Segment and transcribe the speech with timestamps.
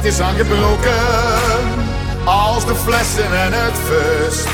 [0.00, 0.94] tijd is aangebroken,
[2.24, 4.48] als de flessen en het fust.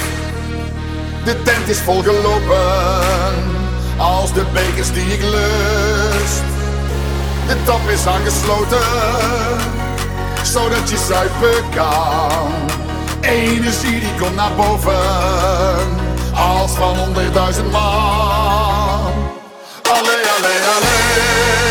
[1.24, 3.34] De tent is volgelopen,
[3.96, 6.42] als de bekers die ik lust.
[7.46, 8.78] De tap is aangesloten,
[10.42, 12.52] zodat je zuipen kan.
[13.20, 15.98] Energie die komt naar boven,
[16.34, 19.12] als van honderdduizend man.
[19.82, 20.60] Allee, allee.
[20.76, 21.63] Allee,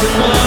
[0.00, 0.37] tonight.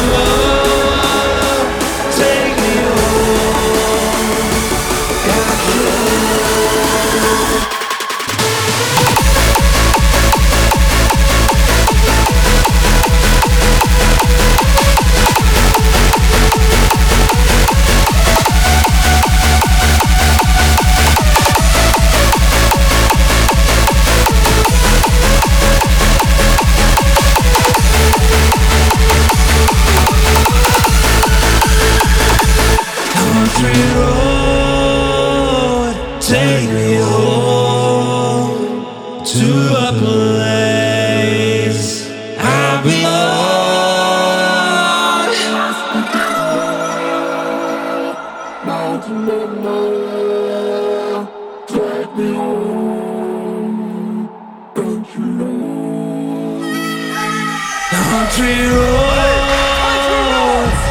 [58.51, 58.68] Country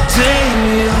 [0.09, 1.00] take me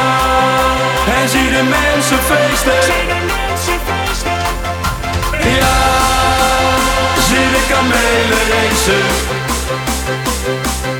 [1.05, 2.95] en zie de mensen feesten.
[5.59, 5.79] Ja,
[7.27, 9.05] zie de kamelen racen.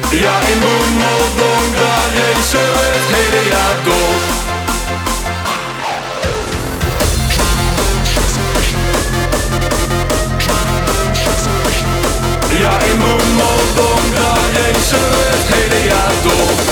[0.09, 4.19] Ja, in Boemeldonk, daar racen we het hele jaar door.
[12.59, 16.70] Ja, in Boemeldonk, daar racen we het hele jaar door.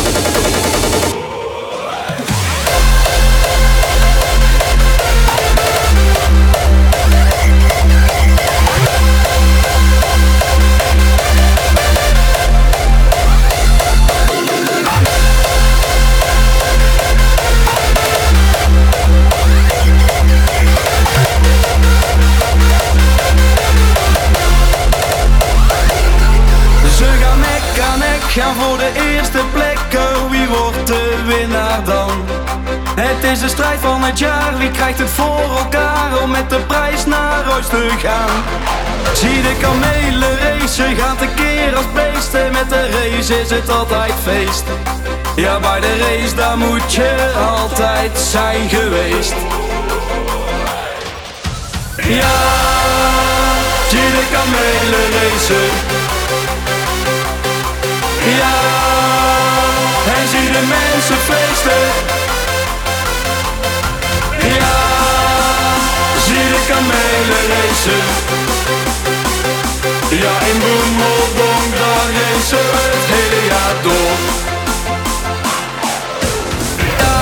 [39.14, 42.52] Zie de kamelen racen, gaat de keer als beesten.
[42.52, 44.64] Met de race is het altijd feest.
[45.36, 49.34] Ja, bij de race daar moet je altijd zijn geweest.
[51.96, 52.38] Ja,
[53.90, 55.70] zie de kamelen racen.
[58.38, 58.58] Ja,
[60.16, 62.09] en zie de mensen feesten.
[70.10, 74.18] Ja, in Boemeldonk, daar racen we het hele jaar door.
[77.00, 77.18] Ja,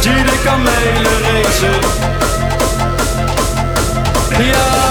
[0.00, 1.80] zie de kamelen racen.
[4.44, 4.83] Ja,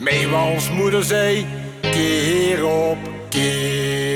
[0.00, 1.46] Meewals moeder zei,
[1.80, 4.09] keer op keer.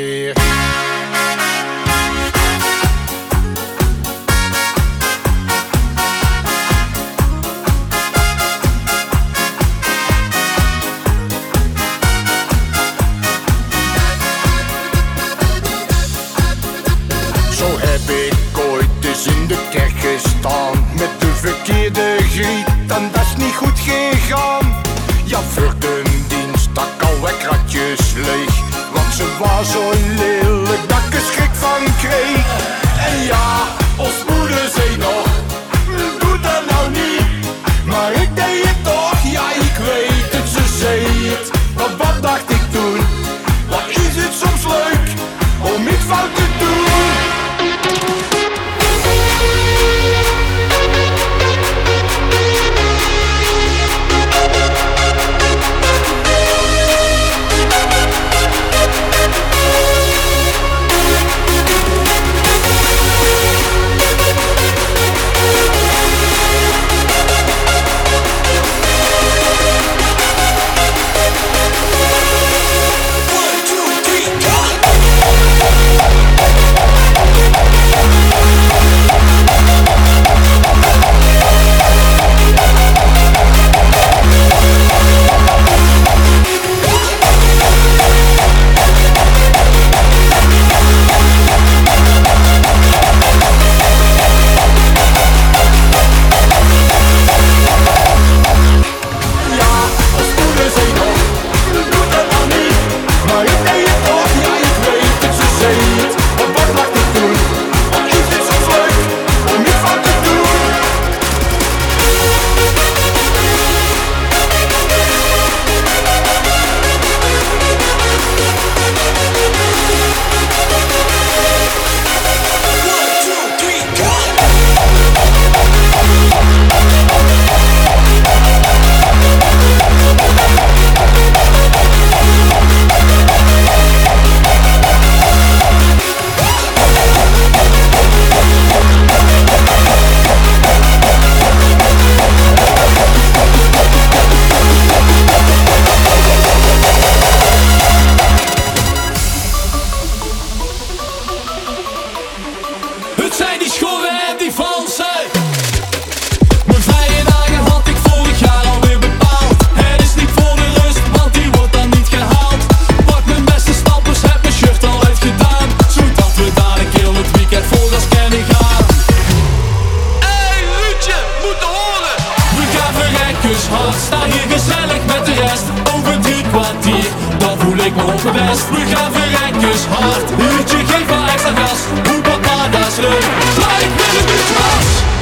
[174.07, 175.67] sta hier gezellig met de rest.
[175.95, 177.09] Over drie kwartier,
[177.39, 178.23] dan voel ik me op.
[178.23, 181.81] We gaan verrekkers hard, uurtje geef wel extra gas.
[182.09, 183.27] Hoe papa, dat is leuk,
[183.59, 185.14] maar ik wil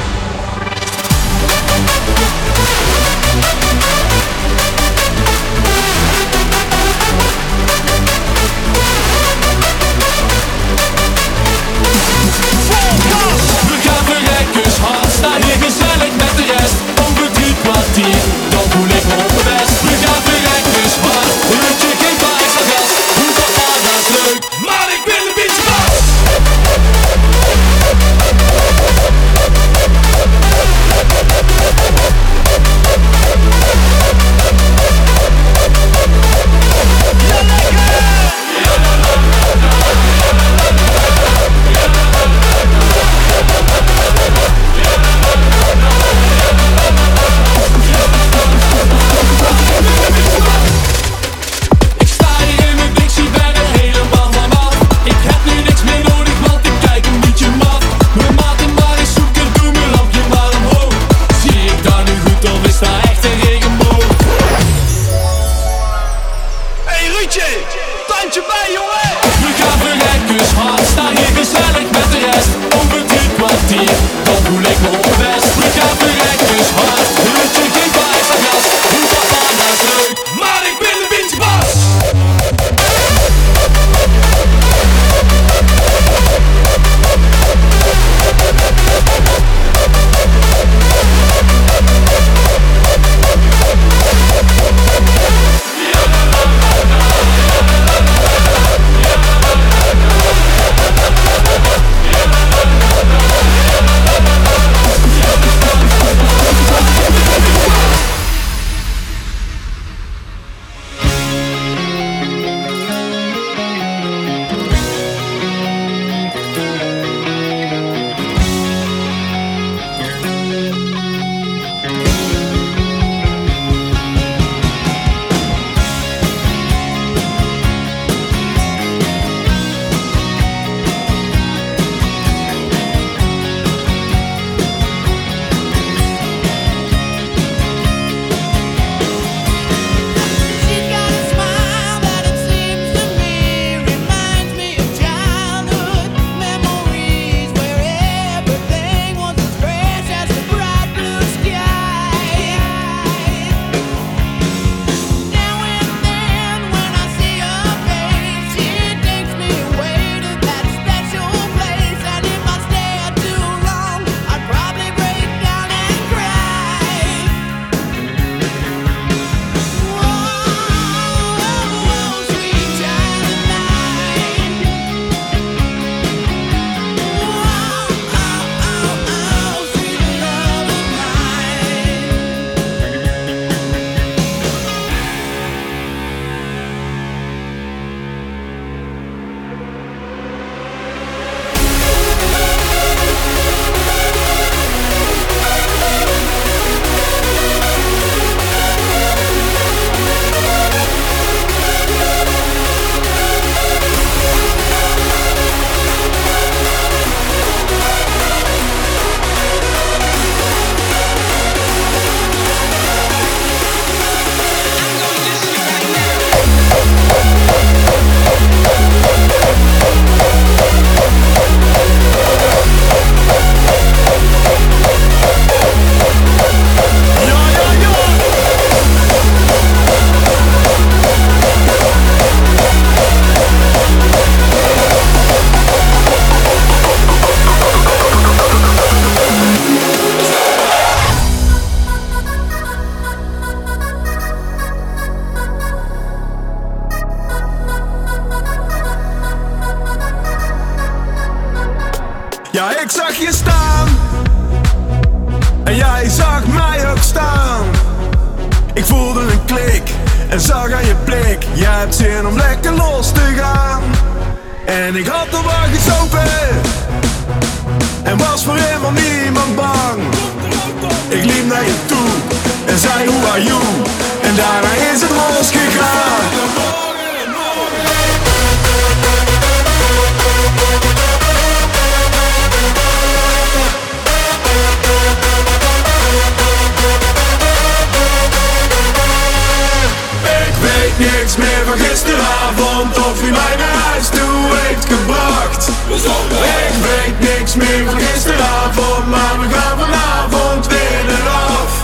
[297.55, 301.83] niks meer van gisteravond, maar we gaan vanavond weer eraf.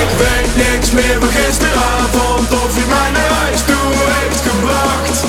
[0.00, 5.24] Ik weet niks meer van gisteravond, of hij mij naar huis toe heeft gebracht.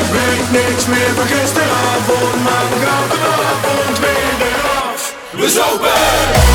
[0.00, 5.14] Ik weet niks meer van gisteravond, maar we gaan vanavond weer eraf.
[5.30, 6.45] We zopen!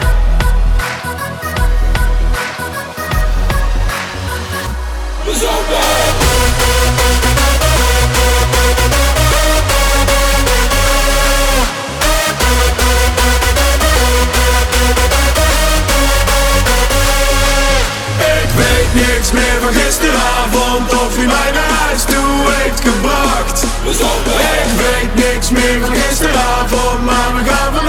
[18.42, 24.70] Ik weet niks meer van gisteravond Of wie mij naar huis toe heeft gebracht Ik
[24.76, 27.85] weet niks meer van gisteravond Maar we gaan vanavond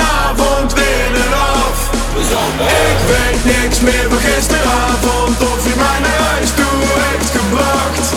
[2.37, 8.11] Ik weet niks meer van gisteravond Of wie mij naar huis toe heeft gebracht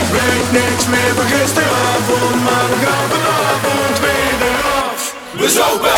[0.00, 5.92] Ik weet niks meer van gisteravond Maar we gaan vanavond weer eraf We zopen!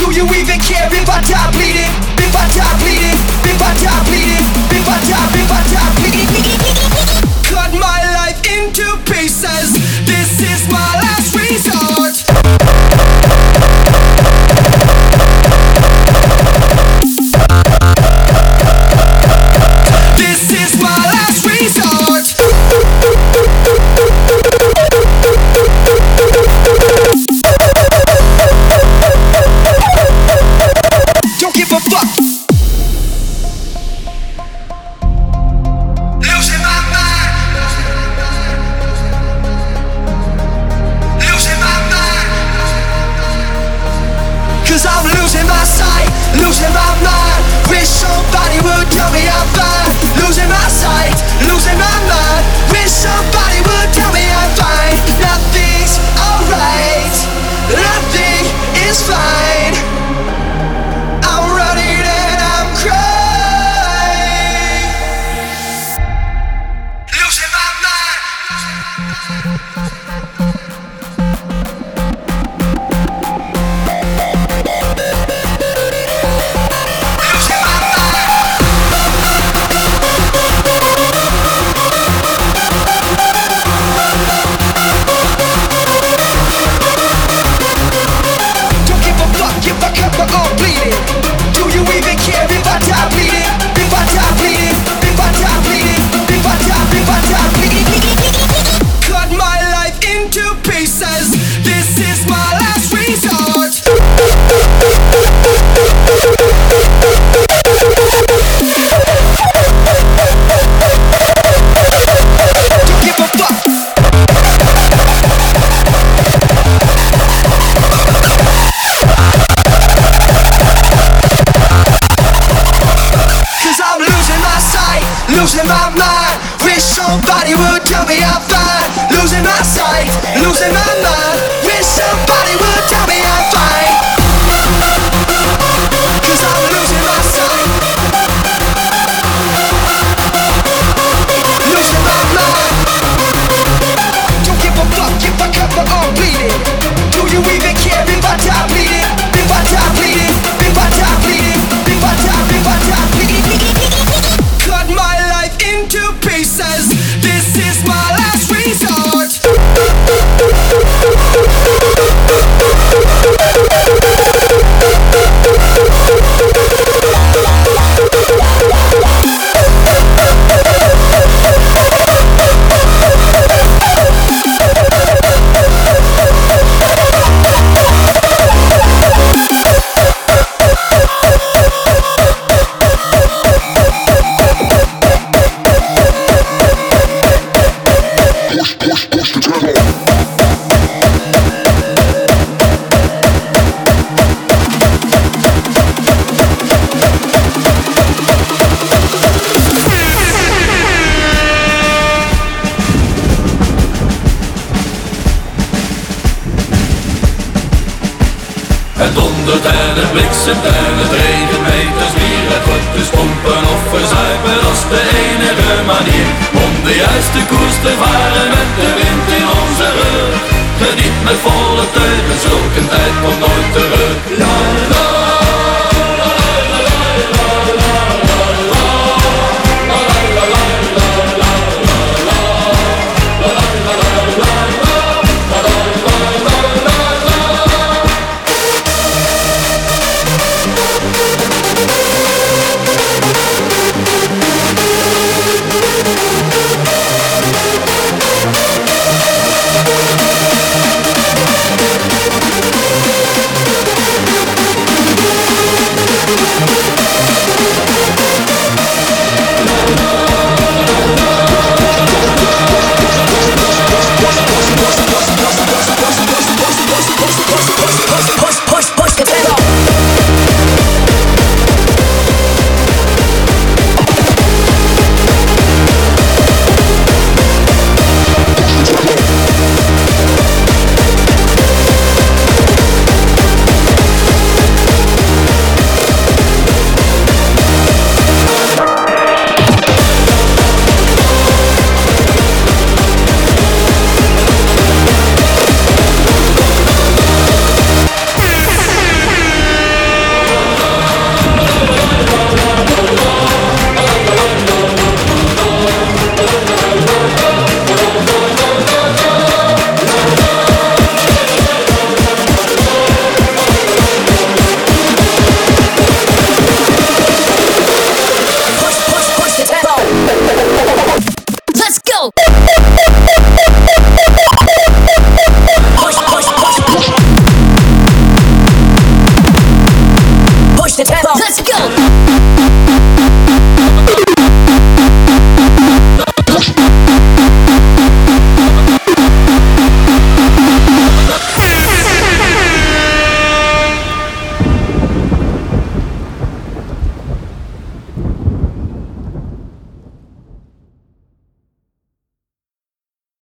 [0.00, 1.92] Do you even care if I die bleeding?
[2.16, 3.20] If I die bleeding?
[3.44, 4.46] If I die bleeding?
[4.72, 6.39] If I die, if I die bleeding?